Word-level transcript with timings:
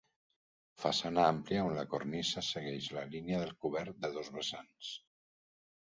Façana 0.83 1.25
amplia 1.33 1.65
on 1.67 1.75
la 1.81 1.83
cornisa 1.93 2.43
segueix 2.49 2.89
la 2.97 3.05
línia 3.13 3.45
del 3.45 3.55
cobert 3.67 4.03
de 4.07 4.15
dos 4.17 4.37
vessants. 4.39 4.95